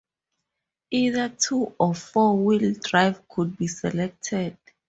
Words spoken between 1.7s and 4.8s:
or four-wheel drive could be selected.